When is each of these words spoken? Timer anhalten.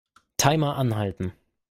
Timer 0.37 0.73
anhalten. 0.79 1.33